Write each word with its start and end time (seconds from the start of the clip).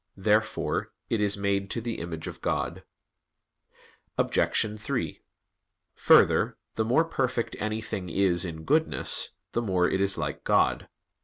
Therefore 0.17 0.91
it 1.11 1.21
is 1.21 1.37
made 1.37 1.69
to 1.69 1.79
the 1.79 1.99
image 1.99 2.25
of 2.25 2.41
God. 2.41 2.83
Obj. 4.17 4.81
3: 4.81 5.21
Further, 5.93 6.57
the 6.73 6.83
more 6.83 7.03
perfect 7.05 7.55
anything 7.59 8.09
is 8.09 8.43
in 8.43 8.63
goodness, 8.63 9.35
the 9.51 9.61
more 9.61 9.87
it 9.87 10.01
is 10.01 10.17
like 10.17 10.43
God. 10.43 10.89